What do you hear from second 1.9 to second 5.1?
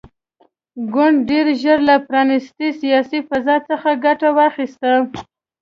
پرانیستې سیاسي فضا څخه ګټه واخیسته.